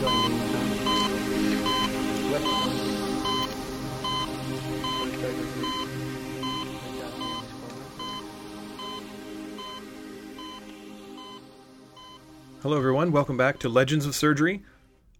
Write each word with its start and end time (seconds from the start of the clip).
Hello, 0.00 0.06
everyone. 12.76 13.10
Welcome 13.10 13.36
back 13.36 13.58
to 13.58 13.68
Legends 13.68 14.06
of 14.06 14.14
Surgery. 14.14 14.62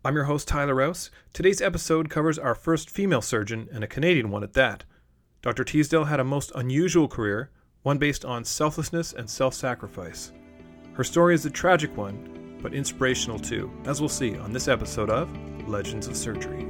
I'm 0.05 0.15
your 0.15 0.25
host, 0.25 0.47
Tyler 0.47 0.77
Rouse. 0.77 1.11
Today's 1.33 1.61
episode 1.61 2.09
covers 2.09 2.39
our 2.39 2.55
first 2.55 2.89
female 2.89 3.21
surgeon, 3.21 3.69
and 3.73 3.83
a 3.83 3.89
Canadian 3.89 4.31
one 4.31 4.45
at 4.45 4.53
that. 4.53 4.85
Dr. 5.43 5.65
Teasdale 5.65 6.05
had 6.05 6.21
a 6.21 6.25
most 6.25 6.53
unusual 6.55 7.09
career, 7.09 7.51
one 7.83 7.99
based 7.99 8.25
on 8.25 8.45
selflessness 8.45 9.13
and 9.13 9.29
self 9.29 9.55
sacrifice. 9.55 10.31
Her 10.93 11.03
story 11.03 11.35
is 11.35 11.45
a 11.45 11.51
tragic 11.51 11.97
one, 11.97 12.38
but 12.63 12.75
inspirational 12.75 13.39
too, 13.39 13.71
as 13.85 14.01
we'll 14.01 14.09
see 14.09 14.37
on 14.39 14.53
this 14.53 14.69
episode 14.69 15.11
of 15.11 15.29
Legends 15.69 16.07
of 16.07 16.17
Surgery. 16.17 16.67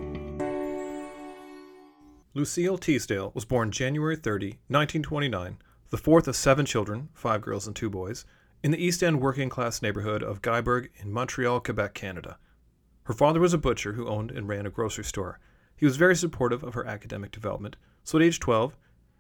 Lucille 2.35 2.79
Teasdale 2.79 3.33
was 3.35 3.45
born 3.45 3.71
January 3.71 4.15
30, 4.15 4.59
1929, 4.69 5.59
the 5.91 5.97
fourth 5.97 6.29
of 6.29 6.37
seven 6.37 6.67
children, 6.67 7.09
five 7.15 7.41
girls 7.41 7.67
and 7.67 7.75
two 7.75 7.91
boys, 7.91 8.25
in 8.63 8.71
the 8.71 8.85
East 8.85 9.03
End 9.03 9.21
working 9.21 9.49
class 9.49 9.83
neighborhood 9.83 10.23
of 10.23 10.43
Guyberg 10.43 10.89
in 10.97 11.13
Montreal, 11.13 11.61
Quebec, 11.61 11.95
Canada. 11.95 12.39
Her 13.05 13.15
father 13.15 13.41
was 13.41 13.55
a 13.55 13.59
butcher 13.59 13.95
who 13.95 14.07
owned 14.07 14.31
and 14.31 14.47
ran 14.47 14.67
a 14.67 14.71
grocery 14.71 15.05
store. 15.05 15.41
He 15.75 15.87
was 15.87 15.97
very 15.97 16.15
supportive 16.15 16.63
of 16.63 16.75
her 16.75 16.87
academic 16.87 17.31
development, 17.31 17.77
so 18.05 18.19
at 18.19 18.25
age 18.25 18.39
12, 18.39 18.77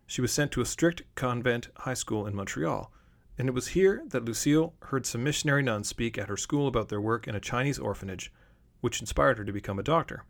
she 0.06 0.20
was 0.20 0.32
sent 0.32 0.52
to 0.52 0.60
a 0.60 0.66
strict 0.66 1.02
convent 1.14 1.68
high 1.78 1.94
school 1.94 2.26
in 2.26 2.34
Montreal. 2.34 2.92
And 3.38 3.48
it 3.48 3.54
was 3.54 3.68
here 3.68 4.02
that 4.08 4.24
Lucille 4.24 4.74
heard 4.82 5.06
some 5.06 5.22
missionary 5.22 5.62
nuns 5.62 5.88
speak 5.88 6.18
at 6.18 6.28
her 6.28 6.36
school 6.36 6.66
about 6.66 6.88
their 6.88 7.00
work 7.00 7.28
in 7.28 7.36
a 7.36 7.40
Chinese 7.40 7.78
orphanage, 7.78 8.32
which 8.80 9.00
inspired 9.00 9.38
her 9.38 9.44
to 9.44 9.52
become 9.52 9.78
a 9.78 9.84
doctor. 9.84 10.24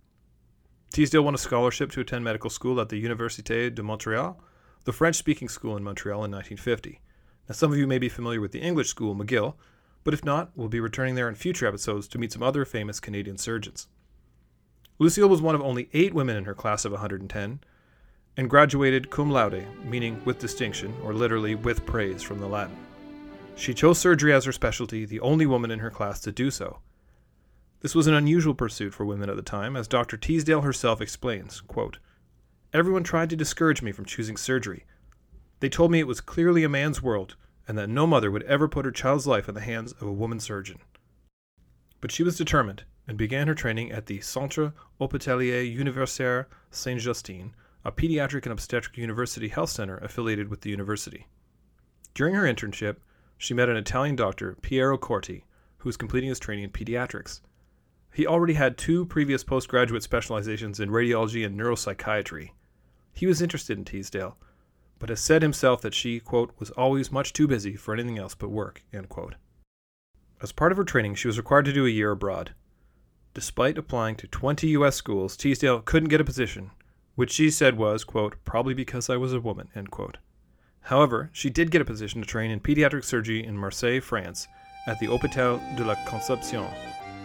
Teasdale 0.93 1.25
won 1.25 1.35
a 1.35 1.39
scholarship 1.39 1.91
to 1.93 2.01
attend 2.01 2.25
medical 2.25 2.51
school 2.51 2.81
at 2.81 2.91
the 2.91 3.03
Université 3.03 3.75
de 3.75 3.83
Montréal, 3.83 4.37
the 4.85 4.93
French 4.93 5.17
speaking 5.17 5.49
school 5.49 5.77
in 5.77 5.83
Montreal 5.83 6.25
in 6.25 6.31
1950. 6.31 7.01
Now, 7.49 7.55
some 7.55 7.73
of 7.73 7.79
you 7.79 7.87
may 7.87 7.99
be 7.99 8.11
familiar 8.11 8.41
with 8.41 8.53
the 8.53 8.61
English 8.61 8.89
school, 8.89 9.15
McGill, 9.15 9.55
but 10.05 10.15
if 10.15 10.25
not, 10.25 10.51
we'll 10.55 10.69
be 10.69 10.81
returning 10.81 11.15
there 11.15 11.29
in 11.29 11.35
future 11.35 11.67
episodes 11.67 12.09
to 12.09 12.19
meet 12.19 12.33
some 12.33 12.43
other 12.43 12.65
famous 12.65 13.01
Canadian 13.01 13.39
surgeons. 13.39 13.89
Lucille 14.99 15.29
was 15.29 15.43
one 15.43 15.55
of 15.55 15.63
only 15.63 15.89
eight 15.93 16.13
women 16.13 16.37
in 16.37 16.45
her 16.45 16.55
class 16.55 16.85
of 16.85 16.93
110 16.93 17.61
and 18.37 18.51
graduated 18.51 19.11
cum 19.11 19.31
laude, 19.31 19.67
meaning 19.85 20.21
with 20.25 20.39
distinction, 20.39 20.95
or 21.03 21.13
literally 21.13 21.55
with 21.55 21.85
praise 21.87 22.23
from 22.23 22.39
the 22.39 22.47
Latin. 22.47 22.88
She 23.59 23.75
chose 23.75 23.99
surgery 23.99 24.33
as 24.33 24.45
her 24.45 24.53
specialty, 24.53 25.05
the 25.05 25.19
only 25.19 25.45
woman 25.45 25.73
in 25.73 25.81
her 25.81 25.91
class 25.91 26.21
to 26.21 26.31
do 26.31 26.49
so. 26.49 26.79
This 27.81 27.93
was 27.93 28.07
an 28.07 28.15
unusual 28.15 28.55
pursuit 28.55 28.95
for 28.95 29.05
women 29.05 29.29
at 29.29 29.35
the 29.35 29.43
time, 29.43 29.77
as 29.77 29.89
Dr. 29.89 30.17
Teasdale 30.17 30.61
herself 30.61 31.01
explains 31.01 31.61
quote, 31.61 31.99
Everyone 32.73 33.03
tried 33.03 33.31
to 33.31 33.37
discourage 33.37 33.83
me 33.83 33.91
from 33.91 34.05
choosing 34.05 34.37
surgery. 34.37 34.85
They 35.59 35.69
told 35.69 35.91
me 35.91 35.99
it 35.99 36.07
was 36.07 36.21
clearly 36.21 36.63
a 36.63 36.69
man's 36.69 37.03
world, 37.03 37.35
and 37.67 37.77
that 37.77 37.89
no 37.89 38.07
mother 38.07 38.31
would 38.31 38.45
ever 38.45 38.69
put 38.69 38.85
her 38.85 38.93
child's 38.93 39.27
life 39.27 39.49
in 39.49 39.57
the 39.57 39.61
hands 39.61 39.91
of 39.91 40.03
a 40.03 40.13
woman 40.13 40.39
surgeon. 40.39 40.79
But 42.01 42.13
she 42.13 42.23
was 42.23 42.39
determined, 42.39 42.85
and 43.09 43.19
began 43.19 43.49
her 43.49 43.57
training 43.57 43.91
at 43.91 44.07
the 44.07 44.21
Centre 44.21 44.73
Hospitalier 45.01 45.63
Universitaire 45.63 46.47
Saint 46.71 47.01
Justine, 47.01 47.57
a 47.85 47.91
pediatric 47.91 48.45
and 48.45 48.53
obstetric 48.53 48.97
university 48.97 49.49
health 49.49 49.71
center 49.71 49.99
affiliated 49.99 50.49
with 50.49 50.61
the 50.61 50.71
university. 50.71 51.27
During 52.15 52.35
her 52.35 52.45
internship, 52.45 52.99
she 53.39 53.55
met 53.55 53.69
an 53.69 53.77
Italian 53.77 54.17
doctor, 54.17 54.57
Piero 54.61 54.99
Corti, 54.99 55.45
who 55.79 55.89
was 55.89 55.97
completing 55.97 56.29
his 56.29 56.41
training 56.41 56.65
in 56.65 56.71
pediatrics. 56.71 57.41
He 58.13 58.27
already 58.27 58.55
had 58.55 58.77
two 58.77 59.07
previous 59.07 59.45
postgraduate 59.45 60.03
specializations 60.03 60.81
in 60.81 60.91
radiology 60.91 61.47
and 61.47 61.59
neuropsychiatry. 61.59 62.51
He 63.15 63.27
was 63.27 63.41
interested 63.41 63.79
in 63.79 63.85
Teasdale, 63.85 64.37
but 64.99 65.09
has 65.09 65.21
said 65.21 65.43
himself 65.43 65.81
that 65.83 65.95
she, 65.95 66.19
quote, 66.19 66.53
was 66.59 66.71
always 66.73 67.13
much 67.13 67.33
too 67.33 67.47
busy 67.47 67.77
for 67.77 67.95
anything 67.95 68.19
else 68.19 68.35
but 68.35 68.51
work, 68.51 68.83
end 68.93 69.09
quote. 69.09 69.37
As 70.43 70.53
part 70.53 70.73
of 70.73 70.79
her 70.79 70.85
training, 70.85 71.15
she 71.15 71.29
was 71.29 71.39
required 71.39 71.65
to 71.67 71.73
do 71.73 71.87
a 71.87 71.91
year 71.91 72.11
abroad. 72.11 72.55
Despite 73.35 73.79
applying 73.79 74.17
to 74.17 74.27
20 74.27 74.67
U.S. 74.69 74.97
schools, 74.97 75.37
Teasdale 75.37 75.81
couldn't 75.81 76.09
get 76.09 76.21
a 76.21 76.25
position, 76.25 76.73
which 77.15 77.33
she 77.33 77.51
said 77.51 77.77
was, 77.77 78.05
quote, 78.05 78.37
probably 78.45 78.75
because 78.75 79.09
I 79.09 79.17
was 79.17 79.33
a 79.33 79.41
woman, 79.41 79.69
end 79.75 79.91
quote. 79.91 80.19
However, 80.89 81.29
she 81.35 81.51
did 81.51 81.71
get 81.71 81.83
a 81.83 81.85
position 81.85 82.23
to 82.23 82.27
train 82.27 82.51
in 82.51 82.61
pediatric 82.61 83.05
surgery 83.05 83.45
in 83.45 83.59
Marseille, 83.59 84.01
France, 84.01 84.49
at 84.87 84.99
the 84.99 85.09
Hôpital 85.09 85.61
de 85.77 85.85
la 85.85 85.95
Conception, 86.07 86.67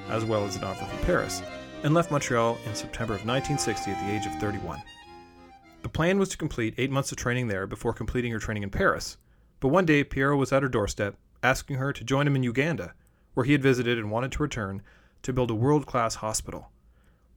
as 0.10 0.26
well 0.26 0.44
as 0.44 0.58
an 0.58 0.66
offer 0.66 0.84
from 0.84 1.06
Paris, 1.06 1.42
and 1.82 1.94
left 1.94 2.12
Montreal 2.12 2.58
in 2.66 2.76
September 2.76 3.14
of 3.14 3.26
1960 3.26 3.90
at 3.90 4.06
the 4.06 4.14
age 4.14 4.26
of 4.26 4.38
31. 4.42 4.84
The 5.82 5.88
plan 5.88 6.20
was 6.20 6.28
to 6.30 6.38
complete 6.38 6.74
eight 6.78 6.92
months 6.92 7.14
of 7.14 7.18
training 7.18 7.48
there 7.48 7.66
before 7.66 7.94
completing 7.94 8.34
her 8.34 8.40
training 8.40 8.64
in 8.64 8.70
Paris, 8.70 9.16
but 9.62 9.70
one 9.70 9.86
day 9.86 10.04
Piero 10.04 10.36
was 10.36 10.52
at 10.52 10.62
her 10.62 10.68
doorstep 10.68 11.16
asking 11.42 11.78
her 11.78 11.94
to 11.94 12.04
join 12.04 12.28
him 12.28 12.36
in 12.36 12.44
Uganda, 12.44 12.94
where 13.34 13.46
he 13.46 13.54
had 13.54 13.64
visited 13.64 13.98
and 13.98 14.12
wanted 14.12 14.34
to 14.34 14.44
return 14.44 14.82
to 15.22 15.32
build 15.32 15.50
a 15.50 15.56
world 15.56 15.86
class 15.86 16.16
hospital. 16.16 16.70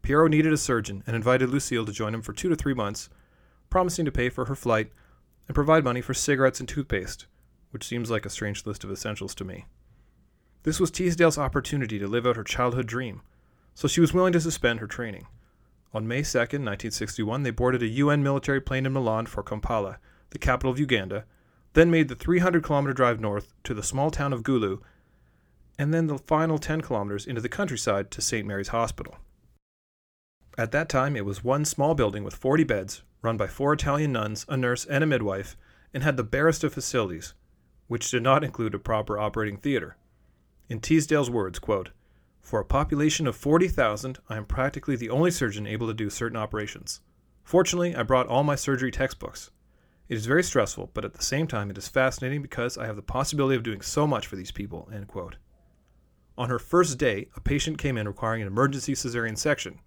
Piero 0.03 0.27
needed 0.27 0.53
a 0.53 0.57
surgeon 0.57 1.05
and 1.07 1.15
invited 1.15 1.51
Lucille 1.51 1.87
to 1.87 1.93
join 1.93 2.13
him 2.13 2.23
for 2.23 2.33
two 2.33 2.49
to 2.49 2.57
three 2.57 2.75
months, 2.75 3.09
promising 3.71 4.05
to 4.05 4.11
pay 4.11 4.29
for 4.29 4.47
her 4.47 4.57
flight 4.57 4.91
and 5.49 5.55
provide 5.55 5.85
money 5.85 6.01
for 6.01 6.15
cigarettes 6.15 6.61
and 6.61 6.69
toothpaste, 6.69 7.27
which 7.71 7.87
seems 7.87 8.11
like 8.11 8.27
a 8.27 8.31
strange 8.31 8.67
list 8.67 8.85
of 8.85 8.91
essentials 8.91 9.35
to 9.35 9.45
me. 9.45 9.67
This 10.63 10.81
was 10.81 10.91
Teasdale's 10.91 11.39
opportunity 11.39 11.99
to 11.99 12.09
live 12.09 12.27
out 12.27 12.37
her 12.37 12.45
childhood 12.45 12.87
dream, 12.87 13.23
so 13.75 13.87
she 13.87 14.01
was 14.01 14.13
willing 14.13 14.33
to 14.33 14.41
suspend 14.41 14.81
her 14.81 14.87
training. 14.87 15.27
On 15.95 16.09
May 16.09 16.23
2, 16.23 16.39
1961, 16.39 17.43
they 17.43 17.51
boarded 17.51 17.83
a 17.83 17.87
UN 17.87 18.23
military 18.23 18.61
plane 18.61 18.87
in 18.87 18.93
Milan 18.93 19.27
for 19.27 19.43
Kampala, 19.43 19.99
the 20.31 20.39
capital 20.39 20.73
of 20.73 20.81
Uganda, 20.81 21.25
then 21.75 21.91
made 21.91 22.09
the 22.09 22.15
300 22.15 22.65
kilometer 22.65 22.93
drive 22.93 23.21
north 23.21 23.55
to 23.65 23.75
the 23.75 23.83
small 23.83 24.11
town 24.11 24.33
of 24.33 24.43
Gulu, 24.43 24.81
and 25.79 25.93
then 25.93 26.07
the 26.07 26.19
final 26.19 26.59
10 26.59 26.81
kilometers 26.81 27.27
into 27.27 27.41
the 27.41 27.49
countryside 27.49 28.11
to 28.11 28.21
St. 28.21 28.47
Mary's 28.47 28.69
Hospital. 28.69 29.17
At 30.59 30.73
that 30.73 30.89
time, 30.89 31.17
it 31.17 31.27
was 31.27 31.45
one 31.45 31.65
small 31.65 31.95
building 31.95 32.25
with 32.25 32.35
40 32.35 32.65
beds, 32.65 33.03
run 33.27 33.37
by 33.37 33.49
four 33.49 33.73
Italian 33.73 34.13
nuns, 34.13 34.47
a 34.49 34.57
nurse, 34.57 34.85
and 34.85 35.03
a 35.03 35.07
midwife, 35.07 35.57
and 35.93 36.05
had 36.05 36.17
the 36.17 36.23
barest 36.23 36.63
of 36.63 36.73
facilities, 36.73 37.35
which 37.89 38.09
did 38.09 38.23
not 38.23 38.45
include 38.45 38.73
a 38.73 38.79
proper 38.79 39.19
operating 39.19 39.57
theater. 39.57 39.97
In 40.69 40.79
Teasdale's 40.79 41.29
words, 41.29 41.59
quote, 41.59 41.91
For 42.41 42.61
a 42.61 42.65
population 42.65 43.27
of 43.27 43.35
40,000, 43.35 44.21
I 44.29 44.37
am 44.37 44.45
practically 44.45 44.95
the 44.95 45.11
only 45.11 45.33
surgeon 45.33 45.67
able 45.67 45.89
to 45.89 45.95
do 45.95 46.09
certain 46.09 46.37
operations. 46.37 47.01
Fortunately, 47.43 47.97
I 47.97 48.05
brought 48.05 48.29
all 48.29 48.45
my 48.45 48.55
surgery 48.55 48.93
textbooks. 48.93 49.51
It 50.09 50.15
is 50.15 50.27
very 50.27 50.45
stressful, 50.45 50.93
but 50.95 51.05
at 51.05 51.15
the 51.15 51.23
same 51.25 51.49
time, 51.49 51.69
it 51.69 51.79
is 51.79 51.89
fascinating 51.89 52.43
because 52.43 52.79
I 52.79 52.87
have 52.87 52.95
the 52.95 53.03
possibility 53.03 53.57
of 53.57 53.65
doing 53.65 53.81
so 53.81 54.07
much 54.07 54.29
for 54.29 54.37
these 54.37 54.53
people. 54.53 54.89
End 54.95 55.09
quote. 55.09 55.35
On 56.39 56.49
her 56.49 56.61
first 56.61 56.97
day, 56.97 57.29
a 57.35 57.41
patient 57.41 57.79
came 57.79 57.99
in 57.99 58.07
requiring 58.07 58.43
an 58.43 58.47
emergency 58.49 58.95
cesarean 58.95 59.37
section. 59.37 59.81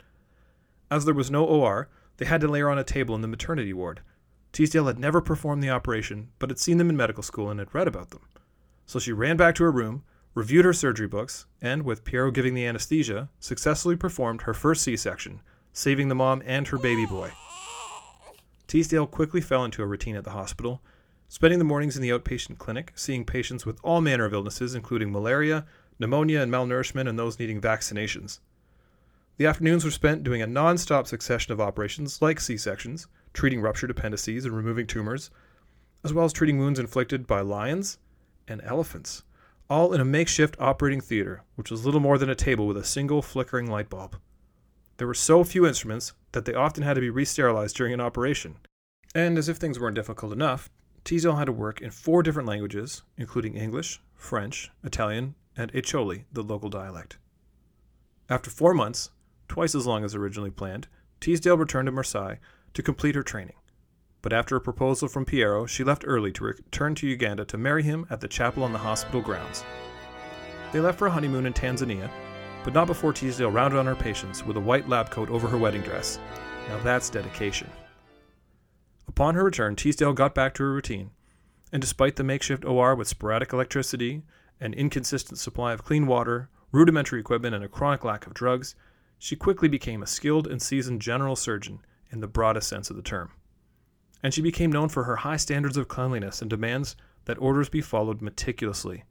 As 0.91 1.05
there 1.05 1.13
was 1.13 1.31
no 1.31 1.45
OR, 1.45 1.87
they 2.19 2.25
had 2.25 2.41
to 2.41 2.49
lay 2.49 2.59
her 2.59 2.69
on 2.69 2.77
a 2.77 2.83
table 2.83 3.15
in 3.15 3.21
the 3.21 3.27
maternity 3.27 3.73
ward. 3.73 4.01
Teasdale 4.51 4.87
had 4.87 4.99
never 4.99 5.21
performed 5.21 5.63
the 5.63 5.69
operation, 5.69 6.29
but 6.37 6.49
had 6.49 6.59
seen 6.59 6.77
them 6.77 6.89
in 6.89 6.97
medical 6.97 7.23
school 7.23 7.49
and 7.49 7.59
had 7.59 7.73
read 7.73 7.87
about 7.87 8.09
them. 8.09 8.21
So 8.85 8.99
she 8.99 9.13
ran 9.13 9.37
back 9.37 9.55
to 9.55 9.63
her 9.63 9.71
room, 9.71 10.03
reviewed 10.35 10.65
her 10.65 10.73
surgery 10.73 11.07
books, 11.07 11.45
and, 11.61 11.83
with 11.83 12.03
Piero 12.03 12.29
giving 12.29 12.55
the 12.55 12.65
anesthesia, 12.65 13.29
successfully 13.39 13.95
performed 13.95 14.41
her 14.41 14.53
first 14.53 14.81
C 14.83 14.97
section, 14.97 15.41
saving 15.71 16.09
the 16.09 16.15
mom 16.15 16.43
and 16.45 16.67
her 16.67 16.77
baby 16.77 17.05
boy. 17.05 17.31
Teasdale 18.67 19.07
quickly 19.07 19.39
fell 19.39 19.63
into 19.63 19.81
a 19.81 19.87
routine 19.87 20.17
at 20.17 20.25
the 20.25 20.31
hospital, 20.31 20.81
spending 21.29 21.59
the 21.59 21.65
mornings 21.65 21.95
in 21.95 22.01
the 22.01 22.09
outpatient 22.09 22.57
clinic, 22.57 22.91
seeing 22.95 23.23
patients 23.23 23.65
with 23.65 23.79
all 23.81 24.01
manner 24.01 24.25
of 24.25 24.33
illnesses, 24.33 24.75
including 24.75 25.11
malaria, 25.11 25.65
pneumonia, 25.99 26.41
and 26.41 26.51
malnourishment, 26.51 27.07
and 27.07 27.17
those 27.17 27.39
needing 27.39 27.61
vaccinations. 27.61 28.39
The 29.39 29.45
afternoons 29.45 29.85
were 29.85 29.91
spent 29.91 30.25
doing 30.25 30.41
a 30.41 30.47
non 30.47 30.77
stop 30.77 31.07
succession 31.07 31.53
of 31.53 31.61
operations 31.61 32.21
like 32.21 32.41
C 32.41 32.57
sections, 32.57 33.07
treating 33.31 33.61
ruptured 33.61 33.89
appendices 33.89 34.43
and 34.43 34.53
removing 34.53 34.85
tumors, 34.85 35.31
as 36.03 36.13
well 36.13 36.25
as 36.25 36.33
treating 36.33 36.57
wounds 36.57 36.77
inflicted 36.77 37.25
by 37.25 37.39
lions 37.39 37.99
and 38.49 38.59
elephants, 38.65 39.23
all 39.69 39.93
in 39.93 40.01
a 40.01 40.05
makeshift 40.05 40.57
operating 40.59 40.99
theater, 40.99 41.43
which 41.55 41.71
was 41.71 41.85
little 41.85 42.01
more 42.01 42.17
than 42.17 42.29
a 42.29 42.35
table 42.35 42.67
with 42.67 42.75
a 42.75 42.83
single 42.83 43.21
flickering 43.21 43.71
light 43.71 43.89
bulb. 43.89 44.17
There 44.97 45.07
were 45.07 45.13
so 45.13 45.45
few 45.45 45.65
instruments 45.65 46.11
that 46.33 46.43
they 46.43 46.53
often 46.53 46.83
had 46.83 46.95
to 46.95 47.01
be 47.01 47.09
re 47.09 47.23
sterilized 47.23 47.77
during 47.77 47.93
an 47.93 48.01
operation. 48.01 48.57
And 49.15 49.37
as 49.37 49.47
if 49.47 49.55
things 49.55 49.79
weren't 49.79 49.95
difficult 49.95 50.33
enough, 50.33 50.69
Teasdale 51.05 51.37
had 51.37 51.45
to 51.45 51.53
work 51.53 51.79
in 51.79 51.91
four 51.91 52.23
different 52.23 52.49
languages, 52.49 53.03
including 53.15 53.55
English, 53.55 54.01
French, 54.15 54.69
Italian, 54.83 55.35
and 55.55 55.71
Acholi, 55.71 56.25
the 56.29 56.43
local 56.43 56.69
dialect. 56.69 57.17
After 58.29 58.49
four 58.49 58.73
months, 58.73 59.11
twice 59.49 59.75
as 59.75 59.85
long 59.85 60.05
as 60.05 60.15
originally 60.15 60.51
planned, 60.51 60.87
Teasdale 61.19 61.57
returned 61.57 61.87
to 61.87 61.91
Marseille 61.91 62.35
to 62.73 62.81
complete 62.81 63.15
her 63.15 63.23
training. 63.23 63.55
But 64.21 64.31
after 64.31 64.55
a 64.55 64.61
proposal 64.61 65.07
from 65.07 65.25
Piero, 65.25 65.65
she 65.65 65.83
left 65.83 66.03
early 66.05 66.31
to 66.33 66.43
return 66.43 66.95
to 66.95 67.07
Uganda 67.07 67.45
to 67.45 67.57
marry 67.57 67.83
him 67.83 68.05
at 68.09 68.21
the 68.21 68.27
chapel 68.27 68.63
on 68.63 68.73
the 68.73 68.79
hospital 68.79 69.21
grounds. 69.21 69.63
They 70.71 70.79
left 70.79 70.99
for 70.99 71.07
a 71.07 71.11
honeymoon 71.11 71.45
in 71.45 71.53
Tanzania, 71.53 72.09
but 72.63 72.73
not 72.73 72.87
before 72.87 73.13
Teasdale 73.13 73.51
rounded 73.51 73.79
on 73.79 73.85
her 73.85 73.95
patients 73.95 74.45
with 74.45 74.57
a 74.57 74.61
white 74.61 74.87
lab 74.87 75.09
coat 75.09 75.29
over 75.29 75.47
her 75.47 75.57
wedding 75.57 75.81
dress. 75.81 76.19
Now 76.67 76.79
that's 76.83 77.09
dedication. 77.09 77.69
Upon 79.07 79.35
her 79.35 79.43
return, 79.43 79.75
Teasdale 79.75 80.13
got 80.13 80.35
back 80.35 80.53
to 80.55 80.63
her 80.63 80.73
routine, 80.73 81.11
and 81.71 81.81
despite 81.81 82.15
the 82.15 82.23
makeshift 82.23 82.65
OR 82.65 82.95
with 82.95 83.07
sporadic 83.07 83.53
electricity, 83.53 84.21
an 84.59 84.73
inconsistent 84.73 85.39
supply 85.39 85.73
of 85.73 85.83
clean 85.83 86.05
water, 86.05 86.49
rudimentary 86.71 87.19
equipment, 87.19 87.55
and 87.55 87.63
a 87.63 87.69
chronic 87.69 88.03
lack 88.03 88.27
of 88.27 88.33
drugs, 88.33 88.75
she 89.19 89.35
quickly 89.35 89.67
became 89.67 90.01
a 90.01 90.07
skilled 90.07 90.47
and 90.47 90.61
seasoned 90.61 91.01
general 91.01 91.35
surgeon 91.35 91.79
in 92.09 92.21
the 92.21 92.27
broadest 92.27 92.69
sense 92.69 92.89
of 92.89 92.95
the 92.95 93.01
term. 93.01 93.31
And 94.23 94.33
she 94.33 94.41
became 94.41 94.71
known 94.71 94.89
for 94.89 95.03
her 95.03 95.17
high 95.17 95.37
standards 95.37 95.77
of 95.77 95.87
cleanliness 95.87 96.41
and 96.41 96.49
demands 96.49 96.95
that 97.25 97.39
orders 97.39 97.69
be 97.69 97.81
followed 97.81 98.21
meticulously. 98.21 99.03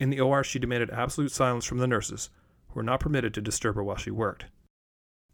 In 0.00 0.10
the 0.10 0.20
OR, 0.20 0.42
she 0.42 0.58
demanded 0.58 0.90
absolute 0.90 1.30
silence 1.30 1.64
from 1.64 1.78
the 1.78 1.86
nurses, 1.86 2.30
who 2.68 2.74
were 2.74 2.82
not 2.82 3.00
permitted 3.00 3.34
to 3.34 3.40
disturb 3.40 3.76
her 3.76 3.84
while 3.84 3.96
she 3.96 4.10
worked. 4.10 4.46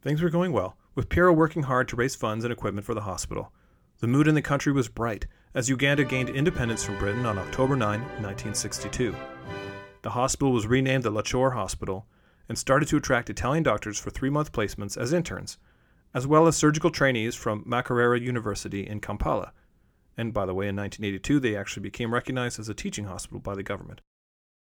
Things 0.03 0.21
were 0.21 0.31
going 0.31 0.53
well, 0.53 0.77
with 0.95 1.09
Piero 1.09 1.33
working 1.33 1.63
hard 1.63 1.89
to 1.89 1.97
raise 1.97 2.15
funds 2.15 2.45
and 2.45 2.53
equipment 2.53 2.87
for 2.87 2.95
the 2.95 3.03
hospital. 3.03 3.53
The 4.01 4.07
mood 4.07 4.29
in 4.29 4.35
the 4.35 4.43
country 4.43 4.73
was 4.73 4.89
bright 4.89 5.27
as 5.55 5.69
Uganda 5.69 6.05
gained 6.05 6.29
independence 6.29 6.85
from 6.85 6.99
Britain 6.99 7.25
on 7.25 7.39
October 7.39 7.77
9, 7.77 8.01
1962. 8.01 9.15
The 10.03 10.11
hospital 10.11 10.53
was 10.53 10.67
renamed 10.67 11.05
the 11.05 11.11
Lacor 11.11 11.53
Hospital 11.53 12.07
and 12.49 12.59
started 12.59 12.89
to 12.89 12.97
attract 12.97 13.31
Italian 13.31 13.63
doctors 13.63 13.99
for 13.99 14.11
three 14.11 14.31
month 14.31 14.53
placements 14.53 14.97
as 14.97 15.13
interns, 15.13 15.59
as 16.13 16.27
well 16.27 16.47
as 16.47 16.57
surgical 16.57 16.91
trainees 16.91 17.35
from 17.35 17.65
Makerere 17.65 18.21
University 18.21 18.87
in 18.87 19.01
Kampala. 19.01 19.53
And 20.17 20.33
by 20.33 20.47
the 20.47 20.55
way, 20.55 20.69
in 20.69 20.77
1982, 20.77 21.41
they 21.41 21.57
actually 21.57 21.83
became 21.83 22.15
recognized 22.15 22.61
as 22.61 22.69
a 22.69 22.75
teaching 22.75 23.07
hospital 23.07 23.41
by 23.41 23.55
the 23.55 23.63
government. 23.63 24.01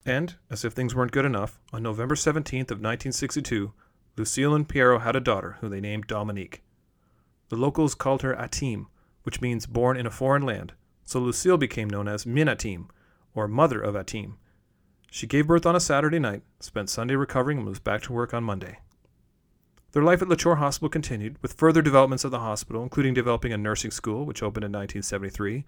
And, 0.04 0.36
as 0.50 0.64
if 0.64 0.72
things 0.72 0.94
weren't 0.94 1.12
good 1.12 1.24
enough, 1.24 1.60
on 1.72 1.82
November 1.82 2.14
17th 2.14 2.70
of 2.70 2.80
1962, 2.80 3.72
Lucille 4.16 4.54
and 4.54 4.68
Piero 4.68 4.98
had 4.98 5.14
a 5.14 5.20
daughter 5.20 5.58
who 5.60 5.68
they 5.68 5.80
named 5.80 6.06
Dominique. 6.06 6.62
The 7.50 7.56
locals 7.56 7.94
called 7.94 8.22
her 8.22 8.34
Atim, 8.34 8.86
which 9.22 9.40
means 9.40 9.66
born 9.66 9.96
in 9.96 10.06
a 10.06 10.10
foreign 10.10 10.42
land, 10.42 10.72
so 11.04 11.20
Lucille 11.20 11.56
became 11.56 11.88
known 11.88 12.08
as 12.08 12.24
Minatim, 12.24 12.88
or 13.34 13.46
Mother 13.46 13.80
of 13.80 13.94
Atim. 13.94 14.34
She 15.10 15.26
gave 15.26 15.46
birth 15.46 15.64
on 15.64 15.74
a 15.74 15.80
Saturday 15.80 16.18
night, 16.18 16.42
spent 16.60 16.90
Sunday 16.90 17.14
recovering, 17.14 17.58
and 17.58 17.66
was 17.66 17.78
back 17.78 18.02
to 18.02 18.12
work 18.12 18.34
on 18.34 18.44
Monday. 18.44 18.78
Their 19.92 20.02
life 20.02 20.20
at 20.20 20.28
Lacor 20.28 20.56
Hospital 20.56 20.90
continued, 20.90 21.36
with 21.40 21.54
further 21.54 21.80
developments 21.80 22.24
of 22.24 22.30
the 22.30 22.40
hospital, 22.40 22.82
including 22.82 23.14
developing 23.14 23.52
a 23.52 23.58
nursing 23.58 23.90
school, 23.90 24.26
which 24.26 24.42
opened 24.42 24.64
in 24.64 24.72
1973, 24.72 25.64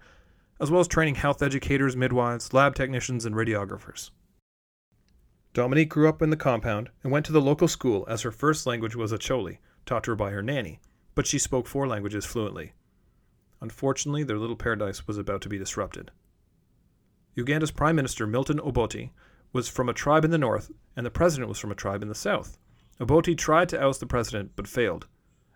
as 0.59 0.69
well 0.69 0.79
as 0.79 0.87
training 0.87 1.15
health 1.15 1.41
educators, 1.41 1.97
midwives, 1.97 2.53
lab 2.53 2.75
technicians, 2.75 3.25
and 3.25 3.35
radiographers. 3.35 4.11
Dominique 5.53 5.89
grew 5.89 6.07
up 6.07 6.21
in 6.21 6.29
the 6.29 6.37
compound 6.37 6.89
and 7.03 7.11
went 7.11 7.25
to 7.25 7.31
the 7.31 7.41
local 7.41 7.67
school 7.67 8.05
as 8.07 8.21
her 8.21 8.31
first 8.31 8.67
language 8.67 8.95
was 8.95 9.11
Acholi, 9.11 9.57
taught 9.87 10.03
to 10.03 10.11
her 10.11 10.15
by 10.15 10.29
her 10.29 10.43
nanny, 10.43 10.79
but 11.15 11.25
she 11.25 11.39
spoke 11.39 11.65
four 11.65 11.87
languages 11.87 12.25
fluently. 12.25 12.73
Unfortunately, 13.59 14.23
their 14.23 14.37
little 14.37 14.55
paradise 14.55 15.07
was 15.07 15.17
about 15.17 15.41
to 15.41 15.49
be 15.49 15.57
disrupted. 15.57 16.11
Uganda's 17.35 17.71
Prime 17.71 17.95
Minister 17.95 18.27
Milton 18.27 18.59
Obote 18.59 19.09
was 19.53 19.67
from 19.67 19.89
a 19.89 19.93
tribe 19.93 20.25
in 20.25 20.31
the 20.31 20.37
north, 20.37 20.71
and 20.95 21.05
the 21.05 21.11
president 21.11 21.49
was 21.49 21.59
from 21.59 21.71
a 21.71 21.75
tribe 21.75 22.01
in 22.01 22.09
the 22.09 22.15
south. 22.15 22.57
Obote 22.99 23.37
tried 23.37 23.69
to 23.69 23.81
oust 23.81 23.99
the 23.99 24.05
president, 24.05 24.51
but 24.55 24.67
failed, 24.67 25.07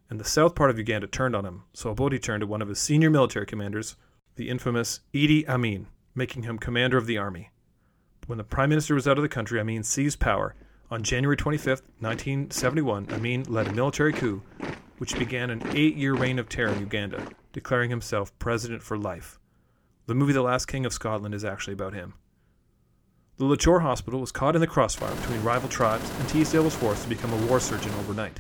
and 0.10 0.20
the 0.20 0.26
south 0.26 0.56
part 0.56 0.70
of 0.70 0.78
Uganda 0.78 1.08
turned 1.08 1.36
on 1.36 1.46
him, 1.46 1.64
so 1.74 1.90
Obote 1.90 2.22
turned 2.22 2.42
to 2.42 2.48
one 2.48 2.62
of 2.62 2.68
his 2.68 2.80
senior 2.80 3.10
military 3.10 3.46
commanders, 3.46 3.96
the 4.36 4.50
infamous 4.50 5.02
Idi 5.14 5.48
Amin, 5.48 5.88
making 6.14 6.44
him 6.44 6.58
commander 6.58 6.98
of 6.98 7.08
the 7.08 7.18
army. 7.18 7.52
When 8.28 8.38
the 8.38 8.44
prime 8.44 8.70
minister 8.70 8.96
was 8.96 9.08
out 9.08 9.18
of 9.18 9.22
the 9.22 9.30
country, 9.30 9.60
Amin 9.60 9.84
seized 9.84 10.20
power. 10.20 10.56
On 10.92 11.04
January 11.04 11.38
25, 11.38 11.82
1971, 12.00 13.08
Amin 13.12 13.44
led 13.44 13.68
a 13.68 13.74
military 13.74 14.14
coup, 14.14 14.42
which 14.98 15.18
began 15.18 15.50
an 15.50 15.62
eight 15.76 15.96
year 15.96 16.14
reign 16.14 16.40
of 16.40 16.50
terror 16.50 16.72
in 16.72 16.80
Uganda, 16.80 17.28
declaring 17.54 17.90
himself 17.90 18.38
president 18.40 18.84
for 18.84 18.98
life. 18.98 19.40
The 20.06 20.16
movie 20.16 20.34
The 20.34 20.42
Last 20.42 20.68
King 20.68 20.86
of 20.86 20.94
Scotland 20.94 21.34
is 21.34 21.46
actually 21.46 21.74
about 21.74 21.94
him. 21.94 22.14
The 23.38 23.44
Lacor 23.44 23.82
Hospital 23.82 24.22
was 24.22 24.32
caught 24.32 24.56
in 24.56 24.62
the 24.62 24.68
crossfire 24.68 25.14
between 25.14 25.44
rival 25.44 25.68
tribes, 25.68 26.10
and 26.20 26.30
Teasdale 26.30 26.64
was 26.64 26.76
forced 26.76 27.04
to 27.04 27.10
become 27.10 27.34
a 27.34 27.46
war 27.48 27.60
surgeon 27.60 27.92
overnight. 27.96 28.40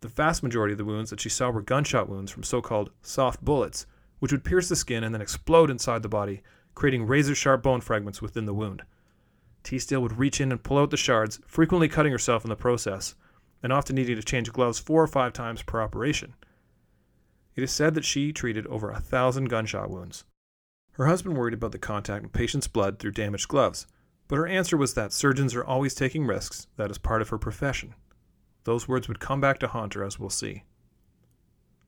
The 0.00 0.08
vast 0.08 0.42
majority 0.42 0.72
of 0.72 0.78
the 0.78 0.86
wounds 0.86 1.10
that 1.10 1.20
she 1.20 1.28
saw 1.28 1.50
were 1.50 1.60
gunshot 1.60 2.08
wounds 2.08 2.32
from 2.32 2.42
so 2.42 2.62
called 2.62 2.90
soft 3.02 3.44
bullets, 3.44 3.86
which 4.18 4.32
would 4.32 4.42
pierce 4.42 4.70
the 4.70 4.76
skin 4.76 5.04
and 5.04 5.14
then 5.14 5.20
explode 5.20 5.70
inside 5.70 6.02
the 6.02 6.08
body, 6.08 6.42
creating 6.74 7.06
razor 7.06 7.34
sharp 7.34 7.62
bone 7.62 7.82
fragments 7.82 8.22
within 8.22 8.46
the 8.46 8.54
wound. 8.54 8.84
Teasdale 9.62 10.00
would 10.00 10.16
reach 10.16 10.40
in 10.40 10.50
and 10.50 10.62
pull 10.62 10.78
out 10.78 10.90
the 10.90 10.96
shards, 10.96 11.38
frequently 11.46 11.86
cutting 11.86 12.12
herself 12.12 12.42
in 12.42 12.48
the 12.48 12.56
process, 12.56 13.16
and 13.62 13.70
often 13.70 13.96
needing 13.96 14.16
to 14.16 14.22
change 14.22 14.50
gloves 14.50 14.78
four 14.78 15.02
or 15.02 15.08
five 15.08 15.34
times 15.34 15.62
per 15.62 15.82
operation. 15.82 16.34
It 17.54 17.62
is 17.62 17.70
said 17.70 17.94
that 17.94 18.04
she 18.06 18.32
treated 18.32 18.66
over 18.68 18.90
a 18.90 19.00
thousand 19.00 19.50
gunshot 19.50 19.90
wounds. 19.90 20.24
Her 20.92 21.06
husband 21.06 21.36
worried 21.36 21.52
about 21.52 21.72
the 21.72 21.78
contact 21.78 22.22
with 22.22 22.32
patients' 22.32 22.66
blood 22.66 22.98
through 22.98 23.10
damaged 23.10 23.48
gloves, 23.48 23.86
but 24.28 24.36
her 24.36 24.46
answer 24.46 24.76
was 24.76 24.94
that 24.94 25.12
surgeons 25.12 25.54
are 25.54 25.64
always 25.64 25.94
taking 25.94 26.26
risks, 26.26 26.66
that 26.76 26.90
is 26.90 26.98
part 26.98 27.22
of 27.22 27.28
her 27.28 27.38
profession. 27.38 27.94
Those 28.64 28.88
words 28.88 29.06
would 29.06 29.20
come 29.20 29.40
back 29.40 29.58
to 29.60 29.68
haunt 29.68 29.94
her, 29.94 30.02
as 30.02 30.18
we'll 30.18 30.30
see. 30.30 30.64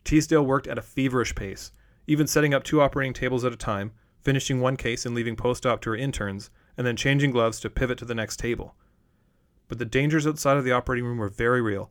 Teasdale 0.04 0.46
worked 0.46 0.66
at 0.66 0.78
a 0.78 0.82
feverish 0.82 1.34
pace, 1.34 1.72
even 2.06 2.26
setting 2.26 2.54
up 2.54 2.64
two 2.64 2.80
operating 2.80 3.12
tables 3.12 3.44
at 3.44 3.52
a 3.52 3.56
time, 3.56 3.92
finishing 4.22 4.60
one 4.60 4.76
case 4.76 5.04
and 5.04 5.14
leaving 5.14 5.36
post 5.36 5.66
op 5.66 5.80
to 5.82 5.90
her 5.90 5.96
interns, 5.96 6.50
and 6.76 6.86
then 6.86 6.96
changing 6.96 7.32
gloves 7.32 7.60
to 7.60 7.68
pivot 7.68 7.98
to 7.98 8.04
the 8.04 8.14
next 8.14 8.38
table. 8.38 8.74
But 9.66 9.78
the 9.78 9.84
dangers 9.84 10.26
outside 10.26 10.56
of 10.56 10.64
the 10.64 10.72
operating 10.72 11.04
room 11.04 11.18
were 11.18 11.28
very 11.28 11.60
real, 11.60 11.90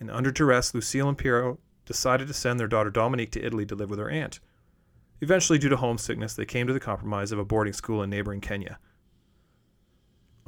and 0.00 0.10
under 0.10 0.30
duress, 0.30 0.72
Lucille 0.72 1.08
and 1.08 1.18
Piero 1.18 1.58
decided 1.84 2.28
to 2.28 2.34
send 2.34 2.60
their 2.60 2.68
daughter 2.68 2.90
Dominique 2.90 3.32
to 3.32 3.44
Italy 3.44 3.66
to 3.66 3.74
live 3.74 3.90
with 3.90 3.98
her 3.98 4.08
aunt. 4.08 4.40
Eventually, 5.20 5.58
due 5.58 5.68
to 5.68 5.76
homesickness, 5.76 6.34
they 6.34 6.44
came 6.44 6.66
to 6.66 6.72
the 6.72 6.80
compromise 6.80 7.32
of 7.32 7.38
a 7.38 7.44
boarding 7.44 7.72
school 7.72 8.02
in 8.02 8.10
neighboring 8.10 8.40
Kenya. 8.40 8.78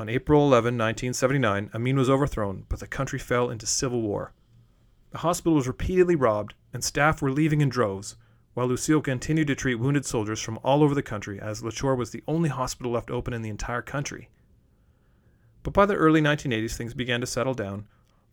On 0.01 0.09
April 0.09 0.47
11, 0.47 0.79
1979, 0.79 1.73
Amin 1.75 1.99
was 1.99 2.09
overthrown, 2.09 2.65
but 2.71 2.81
the 2.81 2.87
country 2.87 3.19
fell 3.19 3.51
into 3.51 3.67
civil 3.67 4.01
war. 4.01 4.33
The 5.11 5.19
hospital 5.19 5.53
was 5.53 5.69
repeatedly 5.69 6.17
robbed, 6.17 6.55
and 6.73 6.83
staff 6.83 7.21
were 7.21 7.31
leaving 7.31 7.61
in 7.61 7.69
droves, 7.69 8.17
while 8.55 8.67
Lucille 8.67 9.03
continued 9.03 9.49
to 9.49 9.55
treat 9.55 9.75
wounded 9.75 10.07
soldiers 10.07 10.41
from 10.41 10.59
all 10.65 10.83
over 10.83 10.95
the 10.95 11.03
country, 11.03 11.39
as 11.39 11.63
Lacor 11.63 11.95
was 11.95 12.13
the 12.13 12.23
only 12.27 12.49
hospital 12.49 12.93
left 12.93 13.11
open 13.11 13.35
in 13.35 13.43
the 13.43 13.51
entire 13.51 13.83
country. 13.83 14.31
But 15.63 15.75
by 15.75 15.85
the 15.85 15.97
early 15.97 16.23
1980s, 16.23 16.79
things 16.79 16.95
began 16.95 17.21
to 17.21 17.27
settle 17.27 17.53
down. 17.53 17.87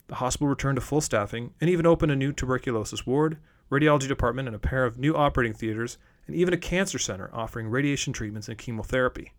The 0.08 0.16
hospital 0.16 0.48
returned 0.48 0.78
to 0.78 0.82
full 0.82 1.02
staffing 1.02 1.54
and 1.60 1.70
even 1.70 1.86
opened 1.86 2.14
a 2.14 2.16
new 2.16 2.32
tuberculosis 2.32 3.06
ward, 3.06 3.40
radiology 3.70 4.08
department, 4.08 4.48
and 4.48 4.56
a 4.56 4.60
pair 4.60 4.86
of 4.86 4.98
new 4.98 5.18
operating 5.18 5.54
theaters, 5.54 5.98
and 6.28 6.36
even 6.38 6.54
a 6.54 6.58
cancer 6.58 6.98
center 6.98 7.30
offering 7.34 7.68
radiation 7.68 8.14
treatments 8.14 8.48
and 8.48 8.58
chemotherapy. 8.58 9.34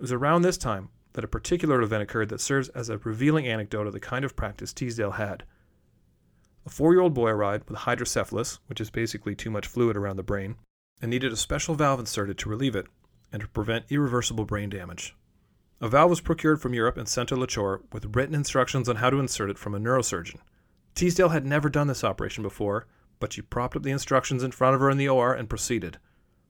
It 0.00 0.02
was 0.02 0.10
around 0.10 0.42
this 0.42 0.58
time 0.58 0.88
that 1.18 1.24
a 1.24 1.26
particular 1.26 1.82
event 1.82 2.00
occurred 2.00 2.28
that 2.28 2.40
serves 2.40 2.68
as 2.68 2.88
a 2.88 2.98
revealing 2.98 3.44
anecdote 3.44 3.88
of 3.88 3.92
the 3.92 3.98
kind 3.98 4.24
of 4.24 4.36
practice 4.36 4.72
Teasdale 4.72 5.16
had. 5.16 5.42
A 6.64 6.70
four 6.70 6.92
year 6.92 7.00
old 7.00 7.12
boy 7.12 7.30
arrived 7.30 7.68
with 7.68 7.80
hydrocephalus, 7.80 8.60
which 8.68 8.80
is 8.80 8.88
basically 8.88 9.34
too 9.34 9.50
much 9.50 9.66
fluid 9.66 9.96
around 9.96 10.14
the 10.14 10.22
brain, 10.22 10.54
and 11.02 11.10
needed 11.10 11.32
a 11.32 11.36
special 11.36 11.74
valve 11.74 11.98
inserted 11.98 12.38
to 12.38 12.48
relieve 12.48 12.76
it 12.76 12.86
and 13.32 13.42
to 13.42 13.48
prevent 13.48 13.90
irreversible 13.90 14.44
brain 14.44 14.70
damage. 14.70 15.16
A 15.80 15.88
valve 15.88 16.10
was 16.10 16.20
procured 16.20 16.62
from 16.62 16.72
Europe 16.72 16.96
and 16.96 17.08
sent 17.08 17.30
to 17.30 17.36
Lacor 17.36 17.82
with 17.92 18.14
written 18.14 18.36
instructions 18.36 18.88
on 18.88 18.94
how 18.94 19.10
to 19.10 19.18
insert 19.18 19.50
it 19.50 19.58
from 19.58 19.74
a 19.74 19.80
neurosurgeon. 19.80 20.38
Teasdale 20.94 21.30
had 21.30 21.44
never 21.44 21.68
done 21.68 21.88
this 21.88 22.04
operation 22.04 22.44
before, 22.44 22.86
but 23.18 23.32
she 23.32 23.42
propped 23.42 23.74
up 23.74 23.82
the 23.82 23.90
instructions 23.90 24.44
in 24.44 24.52
front 24.52 24.76
of 24.76 24.80
her 24.80 24.88
in 24.88 24.98
the 24.98 25.08
OR 25.08 25.34
and 25.34 25.50
proceeded. 25.50 25.98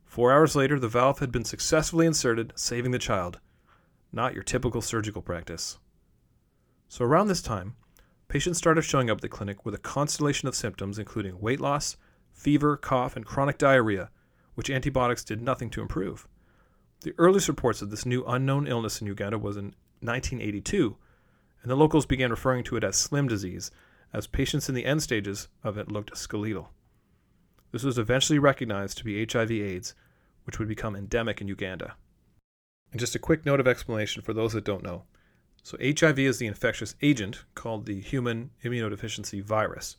Four 0.04 0.30
hours 0.30 0.54
later, 0.54 0.78
the 0.78 0.88
valve 0.88 1.20
had 1.20 1.32
been 1.32 1.46
successfully 1.46 2.04
inserted, 2.04 2.52
saving 2.54 2.90
the 2.90 2.98
child 2.98 3.40
not 4.12 4.35
your 4.35 4.43
typical 4.43 4.81
surgical 4.81 5.23
practice. 5.23 5.79
So, 6.88 7.05
around 7.05 7.29
this 7.29 7.43
time, 7.43 7.77
patients 8.29 8.59
started 8.59 8.83
showing 8.83 9.11
up 9.11 9.19
at 9.19 9.23
the 9.23 9.29
clinic 9.29 9.65
with 9.65 9.75
a 9.75 9.79
constellation 9.79 10.49
of 10.49 10.55
symptoms, 10.55 10.99
including 10.99 11.41
weight 11.41 11.61
loss, 11.61 11.97
fever, 12.33 12.77
cough, 12.77 13.17
and 13.17 13.27
chronic 13.27 13.59
diarrhea, 13.59 14.11
which 14.55 14.71
antibiotics 14.71 15.25
did 15.25 15.43
nothing 15.43 15.71
to 15.71 15.83
improve. 15.83 16.27
The 17.03 17.15
earliest 17.19 17.49
reports 17.49 17.83
of 17.83 17.91
this 17.91 18.07
new 18.07 18.25
unknown 18.25 18.67
illness 18.67 19.00
in 19.00 19.07
Uganda 19.07 19.38
was 19.38 19.57
in 19.57 19.75
1982, 20.00 20.97
and 21.62 21.71
the 21.71 21.77
locals 21.77 22.07
began 22.07 22.31
referring 22.31 22.65
to 22.65 22.77
it 22.77 22.85
as 22.85 22.97
slim 22.97 23.29
disease, 23.29 23.71
as 24.12 24.27
patients 24.27 24.69
in 24.69 24.75
the 24.75 24.85
end 24.85 25.03
stages 25.03 25.49
of 25.62 25.77
it 25.77 25.93
looked 25.93 26.17
skeletal. 26.17 26.73
This 27.71 27.83
was 27.83 27.99
eventually 27.99 28.38
recognized 28.38 28.99
to 28.99 29.05
be 29.05 29.25
HIV/AIDS, 29.25 29.95
which 30.45 30.59
would 30.59 30.69
become 30.69 30.97
endemic 30.97 31.41
in 31.41 31.49
Uganda. 31.49 31.97
And 32.90 33.00
just 33.00 33.14
a 33.14 33.18
quick 33.18 33.45
note 33.45 33.61
of 33.61 33.68
explanation 33.68 34.23
for 34.23 34.33
those 34.33 34.52
that 34.54 34.64
don't 34.64 34.83
know. 34.83 35.04
So, 35.62 35.76
HIV 35.80 36.18
is 36.21 36.38
the 36.38 36.47
infectious 36.47 36.95
agent 37.02 37.45
called 37.54 37.85
the 37.85 38.00
human 38.00 38.50
immunodeficiency 38.64 39.42
virus. 39.42 39.97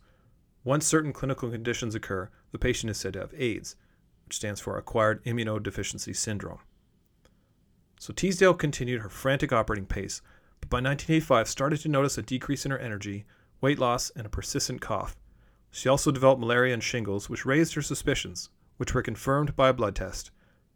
Once 0.64 0.86
certain 0.86 1.14
clinical 1.14 1.52
conditions 1.52 1.94
occur, 1.94 2.30
the 2.52 2.58
patient 2.58 2.90
is 2.90 2.98
said 2.98 3.14
to 3.14 3.20
have 3.20 3.34
AIDS, 3.38 3.76
which 4.26 4.36
stands 4.36 4.60
for 4.60 4.78
acquired 4.78 5.24
immunodeficiency 5.26 6.16
syndrome. 6.16 6.60
So, 8.00 8.14
Teasdale 8.14 8.56
continued 8.56 9.02
her 9.02 9.10
frantic 9.10 9.54
operating 9.54 9.86
pace, 9.86 10.22
but 10.60 10.70
by 10.70 10.78
1985 10.78 11.48
started 11.48 11.80
to 11.82 11.90
notice 11.90 12.18
a 12.18 12.24
decrease 12.24 12.66
in 12.66 12.72
her 12.72 12.80
energy, 12.80 13.26
weight 13.62 13.78
loss, 13.78 14.10
and 14.16 14.26
a 14.26 14.30
persistent 14.30 14.82
cough. 14.82 15.16
She 15.70 15.88
also 15.88 16.12
developed 16.12 16.42
malaria 16.42 16.74
and 16.74 16.84
shingles, 16.84 17.30
which 17.30 17.46
raised 17.46 17.76
her 17.76 17.82
suspicions, 17.82 18.50
which 18.78 18.94
were 18.94 19.04
confirmed 19.04 19.56
by 19.56 19.70
a 19.70 19.74
blood 19.74 19.96
test. 19.96 20.32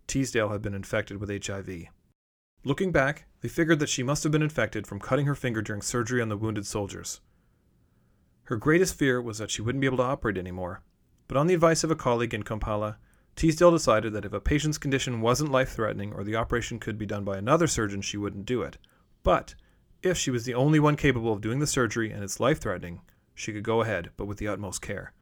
Teasdale 0.05 0.49
had 0.49 0.61
been 0.61 0.75
infected 0.75 1.19
with 1.19 1.45
HIV. 1.45 1.87
Looking 2.65 2.91
back, 2.91 3.25
they 3.41 3.49
figured 3.49 3.79
that 3.79 3.89
she 3.89 4.03
must 4.03 4.23
have 4.23 4.31
been 4.31 4.41
infected 4.41 4.87
from 4.87 4.99
cutting 4.99 5.25
her 5.25 5.35
finger 5.35 5.61
during 5.61 5.81
surgery 5.81 6.21
on 6.21 6.29
the 6.29 6.37
wounded 6.37 6.65
soldiers. 6.65 7.19
Her 8.43 8.55
greatest 8.55 8.95
fear 8.95 9.21
was 9.21 9.37
that 9.37 9.51
she 9.51 9.61
wouldn't 9.61 9.81
be 9.81 9.87
able 9.87 9.97
to 9.97 10.03
operate 10.03 10.37
anymore, 10.37 10.81
but 11.27 11.37
on 11.37 11.47
the 11.47 11.53
advice 11.53 11.83
of 11.83 11.91
a 11.91 11.95
colleague 11.95 12.33
in 12.33 12.43
Kampala, 12.43 12.97
Teasdale 13.35 13.71
decided 13.71 14.13
that 14.13 14.25
if 14.25 14.33
a 14.33 14.39
patient's 14.39 14.77
condition 14.77 15.19
wasn't 15.19 15.51
life 15.51 15.71
threatening 15.71 16.13
or 16.13 16.23
the 16.23 16.35
operation 16.35 16.79
could 16.79 16.97
be 16.97 17.05
done 17.05 17.23
by 17.23 17.37
another 17.37 17.67
surgeon, 17.67 18.01
she 18.01 18.17
wouldn't 18.17 18.45
do 18.45 18.61
it. 18.61 18.77
But 19.23 19.55
if 20.01 20.17
she 20.17 20.31
was 20.31 20.45
the 20.45 20.53
only 20.53 20.79
one 20.79 20.95
capable 20.95 21.33
of 21.33 21.41
doing 21.41 21.59
the 21.59 21.67
surgery 21.67 22.11
and 22.11 22.23
it's 22.23 22.39
life 22.39 22.61
threatening, 22.61 23.01
she 23.33 23.51
could 23.51 23.63
go 23.63 23.81
ahead, 23.81 24.11
but 24.17 24.25
with 24.25 24.37
the 24.37 24.47
utmost 24.47 24.81
care. 24.81 25.13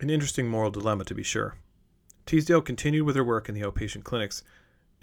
An 0.00 0.10
interesting 0.10 0.48
moral 0.48 0.70
dilemma, 0.70 1.04
to 1.04 1.14
be 1.14 1.22
sure. 1.22 1.56
Teasdale 2.24 2.62
continued 2.62 3.04
with 3.04 3.16
her 3.16 3.24
work 3.24 3.48
in 3.48 3.54
the 3.54 3.62
outpatient 3.62 4.04
clinics, 4.04 4.42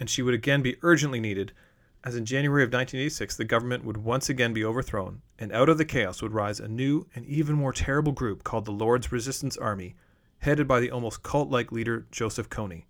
and 0.00 0.08
she 0.08 0.22
would 0.22 0.34
again 0.34 0.62
be 0.62 0.76
urgently 0.82 1.20
needed, 1.20 1.52
as 2.04 2.14
in 2.14 2.24
January 2.24 2.62
of 2.62 2.68
1986 2.68 3.36
the 3.36 3.44
government 3.44 3.84
would 3.84 3.96
once 3.96 4.28
again 4.28 4.52
be 4.52 4.64
overthrown, 4.64 5.22
and 5.38 5.52
out 5.52 5.68
of 5.68 5.78
the 5.78 5.84
chaos 5.84 6.22
would 6.22 6.32
rise 6.32 6.60
a 6.60 6.68
new 6.68 7.06
and 7.14 7.26
even 7.26 7.54
more 7.54 7.72
terrible 7.72 8.12
group 8.12 8.44
called 8.44 8.64
the 8.64 8.72
Lord's 8.72 9.12
Resistance 9.12 9.56
Army, 9.56 9.94
headed 10.38 10.68
by 10.68 10.80
the 10.80 10.90
almost 10.90 11.22
cult 11.22 11.50
like 11.50 11.72
leader 11.72 12.06
Joseph 12.10 12.48
Kony. 12.48 12.84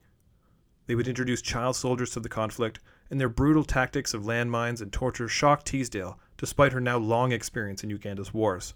They 0.86 0.94
would 0.94 1.08
introduce 1.08 1.42
child 1.42 1.76
soldiers 1.76 2.10
to 2.10 2.20
the 2.20 2.28
conflict, 2.28 2.80
and 3.10 3.20
their 3.20 3.28
brutal 3.28 3.64
tactics 3.64 4.14
of 4.14 4.24
landmines 4.24 4.80
and 4.80 4.92
torture 4.92 5.28
shocked 5.28 5.66
Teasdale, 5.66 6.18
despite 6.36 6.72
her 6.72 6.80
now 6.80 6.98
long 6.98 7.32
experience 7.32 7.82
in 7.82 7.90
Uganda's 7.90 8.34
wars. 8.34 8.74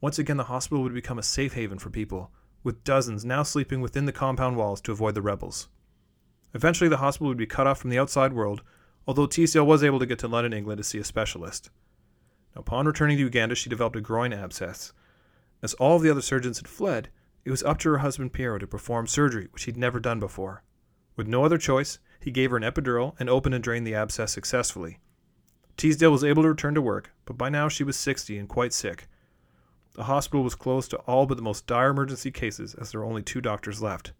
Once 0.00 0.18
again, 0.18 0.36
the 0.36 0.44
hospital 0.44 0.82
would 0.82 0.94
become 0.94 1.18
a 1.18 1.22
safe 1.22 1.54
haven 1.54 1.78
for 1.78 1.90
people, 1.90 2.30
with 2.62 2.84
dozens 2.84 3.24
now 3.24 3.42
sleeping 3.42 3.80
within 3.80 4.04
the 4.04 4.12
compound 4.12 4.56
walls 4.56 4.80
to 4.82 4.92
avoid 4.92 5.14
the 5.14 5.22
rebels. 5.22 5.68
Eventually, 6.52 6.88
the 6.88 6.98
hospital 6.98 7.28
would 7.28 7.36
be 7.36 7.46
cut 7.46 7.66
off 7.66 7.78
from 7.78 7.90
the 7.90 7.98
outside 7.98 8.32
world, 8.32 8.62
although 9.06 9.26
Teasdale 9.26 9.66
was 9.66 9.84
able 9.84 9.98
to 9.98 10.06
get 10.06 10.18
to 10.20 10.28
London, 10.28 10.52
England 10.52 10.78
to 10.78 10.84
see 10.84 10.98
a 10.98 11.04
specialist. 11.04 11.70
Now, 12.54 12.60
upon 12.60 12.86
returning 12.86 13.16
to 13.16 13.22
Uganda, 13.22 13.54
she 13.54 13.70
developed 13.70 13.96
a 13.96 14.00
groin 14.00 14.32
abscess. 14.32 14.92
As 15.62 15.74
all 15.74 15.96
of 15.96 16.02
the 16.02 16.10
other 16.10 16.22
surgeons 16.22 16.58
had 16.58 16.68
fled, 16.68 17.08
it 17.44 17.50
was 17.50 17.62
up 17.62 17.78
to 17.78 17.90
her 17.90 17.98
husband 17.98 18.32
Piero 18.32 18.58
to 18.58 18.66
perform 18.66 19.06
surgery, 19.06 19.48
which 19.50 19.64
he'd 19.64 19.76
never 19.76 20.00
done 20.00 20.20
before. 20.20 20.62
With 21.16 21.28
no 21.28 21.44
other 21.44 21.58
choice, 21.58 21.98
he 22.20 22.30
gave 22.30 22.50
her 22.50 22.56
an 22.56 22.62
epidural 22.62 23.14
and 23.20 23.28
opened 23.28 23.54
and 23.54 23.62
drained 23.62 23.86
the 23.86 23.94
abscess 23.94 24.32
successfully. 24.32 24.98
Teasdale 25.76 26.10
was 26.10 26.24
able 26.24 26.42
to 26.42 26.48
return 26.48 26.74
to 26.74 26.82
work, 26.82 27.12
but 27.24 27.36
by 27.36 27.48
now 27.48 27.68
she 27.68 27.84
was 27.84 27.96
60 27.96 28.38
and 28.38 28.48
quite 28.48 28.72
sick. 28.72 29.08
The 29.94 30.04
hospital 30.04 30.42
was 30.42 30.54
closed 30.54 30.90
to 30.90 30.98
all 30.98 31.26
but 31.26 31.36
the 31.36 31.42
most 31.42 31.66
dire 31.66 31.90
emergency 31.90 32.30
cases 32.30 32.74
as 32.74 32.90
there 32.90 33.00
were 33.00 33.06
only 33.06 33.22
two 33.22 33.40
doctors 33.40 33.82
left. 33.82 34.12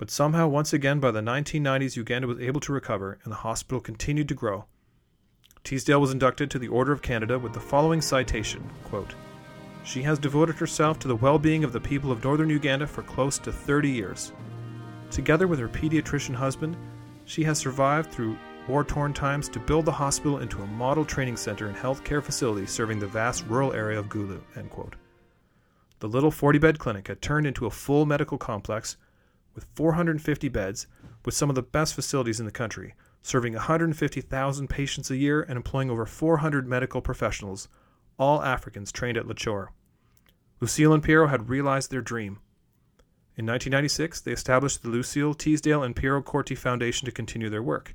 But 0.00 0.10
somehow, 0.10 0.48
once 0.48 0.72
again, 0.72 0.98
by 0.98 1.10
the 1.10 1.20
1990s, 1.20 1.94
Uganda 1.94 2.26
was 2.26 2.40
able 2.40 2.60
to 2.60 2.72
recover 2.72 3.18
and 3.22 3.30
the 3.30 3.36
hospital 3.36 3.82
continued 3.82 4.28
to 4.28 4.34
grow. 4.34 4.64
Teasdale 5.62 6.00
was 6.00 6.10
inducted 6.10 6.50
to 6.50 6.58
the 6.58 6.68
Order 6.68 6.92
of 6.92 7.02
Canada 7.02 7.38
with 7.38 7.52
the 7.52 7.60
following 7.60 8.00
citation 8.00 8.66
quote, 8.84 9.14
She 9.84 10.00
has 10.04 10.18
devoted 10.18 10.56
herself 10.56 10.98
to 11.00 11.08
the 11.08 11.16
well 11.16 11.38
being 11.38 11.64
of 11.64 11.74
the 11.74 11.82
people 11.82 12.10
of 12.10 12.24
northern 12.24 12.48
Uganda 12.48 12.86
for 12.86 13.02
close 13.02 13.38
to 13.40 13.52
30 13.52 13.90
years. 13.90 14.32
Together 15.10 15.46
with 15.46 15.58
her 15.58 15.68
pediatrician 15.68 16.34
husband, 16.34 16.78
she 17.26 17.44
has 17.44 17.58
survived 17.58 18.10
through 18.10 18.38
war 18.68 18.84
torn 18.84 19.12
times 19.12 19.50
to 19.50 19.60
build 19.60 19.84
the 19.84 19.92
hospital 19.92 20.38
into 20.38 20.62
a 20.62 20.66
model 20.66 21.04
training 21.04 21.36
center 21.36 21.68
and 21.68 21.76
healthcare 21.76 22.22
facility 22.22 22.66
serving 22.66 23.00
the 23.00 23.06
vast 23.06 23.44
rural 23.48 23.74
area 23.74 23.98
of 23.98 24.08
Gulu. 24.08 24.40
The 25.98 26.08
little 26.08 26.30
40 26.30 26.58
bed 26.58 26.78
clinic 26.78 27.08
had 27.08 27.20
turned 27.20 27.46
into 27.46 27.66
a 27.66 27.70
full 27.70 28.06
medical 28.06 28.38
complex 28.38 28.96
with 29.54 29.66
450 29.74 30.48
beds, 30.48 30.86
with 31.24 31.34
some 31.34 31.48
of 31.48 31.56
the 31.56 31.62
best 31.62 31.94
facilities 31.94 32.40
in 32.40 32.46
the 32.46 32.52
country, 32.52 32.94
serving 33.22 33.54
150,000 33.54 34.68
patients 34.68 35.10
a 35.10 35.16
year 35.16 35.42
and 35.42 35.56
employing 35.56 35.90
over 35.90 36.06
400 36.06 36.66
medical 36.66 37.00
professionals, 37.00 37.68
all 38.18 38.42
Africans 38.42 38.92
trained 38.92 39.16
at 39.16 39.26
Lacor. 39.26 39.68
Lucille 40.60 40.92
and 40.92 41.02
Piero 41.02 41.28
had 41.28 41.48
realized 41.48 41.90
their 41.90 42.02
dream. 42.02 42.38
In 43.36 43.46
1996, 43.46 44.20
they 44.20 44.32
established 44.32 44.82
the 44.82 44.88
Lucille 44.88 45.32
Teasdale 45.32 45.82
and 45.82 45.96
Piero 45.96 46.22
Corti 46.22 46.54
Foundation 46.54 47.06
to 47.06 47.12
continue 47.12 47.48
their 47.48 47.62
work. 47.62 47.94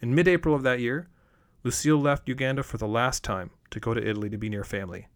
In 0.00 0.14
mid 0.14 0.26
April 0.26 0.54
of 0.54 0.62
that 0.64 0.80
year, 0.80 1.08
Lucille 1.62 2.00
left 2.00 2.28
Uganda 2.28 2.62
for 2.62 2.78
the 2.78 2.88
last 2.88 3.22
time 3.22 3.50
to 3.70 3.80
go 3.80 3.94
to 3.94 4.06
Italy 4.06 4.28
to 4.30 4.36
be 4.36 4.48
near 4.48 4.64
family. 4.64 5.06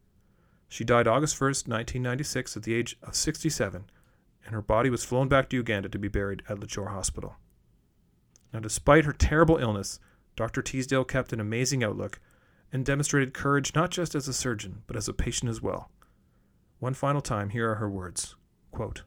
She 0.69 0.85
died 0.85 1.09
August 1.09 1.35
1st, 1.37 1.67
1996, 1.67 2.57
at 2.57 2.63
the 2.63 2.75
age 2.75 2.97
of 3.03 3.15
67, 3.15 3.85
and 4.49 4.55
her 4.55 4.63
body 4.63 4.89
was 4.89 5.05
flown 5.05 5.29
back 5.29 5.51
to 5.51 5.57
Uganda 5.57 5.91
to 5.91 5.99
be 5.99 6.09
buried 6.09 6.43
at 6.49 6.59
Lacor 6.59 6.89
Hospital. 6.89 7.37
Now, 8.51 8.61
despite 8.61 9.05
her 9.05 9.13
terrible 9.13 9.59
illness, 9.59 10.01
Dr. 10.37 10.63
Teasdale 10.63 11.05
kept 11.05 11.35
an 11.35 11.41
amazing 11.41 11.85
outlook 11.85 12.19
and 12.73 12.83
demonstrated 12.83 13.35
courage 13.35 13.75
not 13.75 13.91
just 13.91 14.15
as 14.15 14.27
a 14.27 14.33
surgeon, 14.33 14.85
but 14.87 14.97
as 14.97 15.07
a 15.07 15.13
patient 15.13 15.51
as 15.51 15.61
well. 15.61 15.91
One 16.79 16.95
final 16.95 17.21
time, 17.21 17.51
here 17.51 17.71
are 17.71 17.75
her 17.75 17.91
words 17.91 18.37
Quote, 18.71 19.03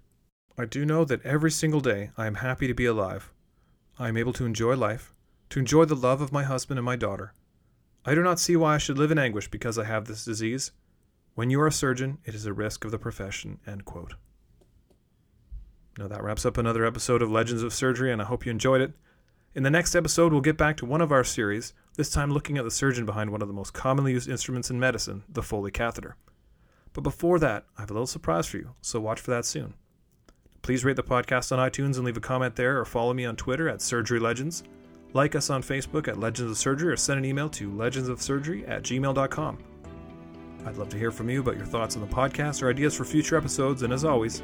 I 0.60 0.66
do 0.66 0.86
know 0.86 1.06
that 1.06 1.26
every 1.26 1.50
single 1.50 1.82
day 1.82 2.12
I 2.16 2.28
am 2.28 2.36
happy 2.36 2.68
to 2.68 2.76
be 2.76 2.86
alive. 2.86 3.34
I 3.98 4.10
am 4.10 4.18
able 4.18 4.34
to 4.34 4.46
enjoy 4.46 4.76
life, 4.76 5.12
to 5.50 5.58
enjoy 5.58 5.86
the 5.86 5.96
love 5.96 6.22
of 6.22 6.32
my 6.32 6.44
husband 6.44 6.78
and 6.78 6.86
my 6.86 6.96
daughter. 6.96 7.34
I 8.06 8.14
do 8.14 8.22
not 8.22 8.40
see 8.40 8.56
why 8.56 8.76
I 8.76 8.78
should 8.78 9.00
live 9.00 9.10
in 9.10 9.18
anguish 9.18 9.50
because 9.50 9.80
I 9.80 9.86
have 9.86 10.06
this 10.06 10.24
disease. 10.24 10.72
When 11.34 11.50
you 11.50 11.60
are 11.62 11.68
a 11.68 11.72
surgeon, 11.72 12.20
it 12.26 12.36
is 12.36 12.46
a 12.46 12.54
risk 12.54 12.86
of 12.86 12.92
the 12.92 13.00
profession. 13.00 13.60
End 13.66 13.86
quote. 13.86 14.14
Now 15.98 16.08
that 16.08 16.24
wraps 16.24 16.46
up 16.46 16.58
another 16.58 16.86
episode 16.86 17.22
of 17.22 17.32
Legends 17.32 17.64
of 17.64 17.74
Surgery, 17.74 18.12
and 18.12 18.22
I 18.22 18.26
hope 18.26 18.46
you 18.46 18.52
enjoyed 18.52 18.82
it. 18.82 18.94
In 19.54 19.64
the 19.64 19.70
next 19.70 19.94
episode, 19.94 20.32
we'll 20.32 20.42
get 20.42 20.58
back 20.58 20.78
to 20.78 20.86
one 20.86 21.02
of 21.02 21.12
our 21.12 21.26
series, 21.26 21.74
this 21.98 22.10
time 22.10 22.32
looking 22.32 22.58
at 22.58 22.64
the 22.64 22.72
surgeon 22.72 23.06
behind 23.06 23.30
one 23.30 23.42
of 23.42 23.50
the 23.50 23.54
most 23.54 23.74
commonly 23.74 24.14
used 24.14 24.30
instruments 24.30 24.70
in 24.70 24.80
medicine, 24.80 25.24
the 25.28 25.44
Foley 25.44 25.72
catheter. 25.72 26.16
But 26.94 27.02
before 27.02 27.40
that, 27.40 27.66
I 27.78 27.82
have 27.82 27.90
a 27.90 27.94
little 27.94 28.08
surprise 28.08 28.48
for 28.48 28.58
you, 28.58 28.72
so 28.82 29.02
watch 29.02 29.20
for 29.20 29.32
that 29.32 29.46
soon. 29.46 29.74
Please 30.62 30.86
rate 30.86 30.96
the 30.96 31.04
podcast 31.04 31.52
on 31.52 31.60
iTunes 31.60 31.98
and 31.98 32.06
leave 32.06 32.16
a 32.16 32.22
comment 32.22 32.56
there, 32.56 32.80
or 32.80 32.86
follow 32.86 33.14
me 33.14 33.26
on 33.26 33.36
Twitter 33.36 33.68
at 33.68 33.82
Surgery 33.82 34.20
Legends. 34.20 34.64
Like 35.14 35.36
us 35.36 35.50
on 35.50 35.62
Facebook 35.62 36.08
at 36.08 36.20
Legends 36.20 36.52
of 36.52 36.58
Surgery, 36.58 36.94
or 36.94 36.96
send 36.96 37.20
an 37.20 37.26
email 37.26 37.50
to 37.50 37.70
legendsofsurgery 37.70 38.70
at 38.70 38.84
gmail.com. 38.84 39.58
I'd 40.66 40.78
love 40.78 40.90
to 40.90 40.98
hear 40.98 41.12
from 41.12 41.30
you 41.30 41.42
about 41.42 41.58
your 41.58 41.66
thoughts 41.66 41.98
on 41.98 42.02
the 42.02 42.16
podcast 42.16 42.62
or 42.62 42.70
ideas 42.70 42.96
for 42.96 43.04
future 43.04 43.36
episodes, 43.36 43.82
and 43.82 43.92
as 43.92 44.06
always, 44.06 44.44